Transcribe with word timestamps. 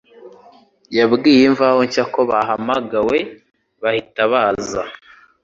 yabwiye 0.97 1.41
Imvaho 1.49 1.79
Nshya 1.87 2.03
ko 2.13 2.19
bahamagawe 2.31 3.17
bahita 3.81 4.21
baza 4.31 4.83